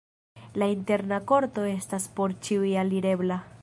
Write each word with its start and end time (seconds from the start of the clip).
La 0.61 0.67
interna 0.75 1.21
korto 1.33 1.69
estas 1.75 2.09
por 2.19 2.37
ĉiuj 2.49 2.77
alirebla. 2.87 3.45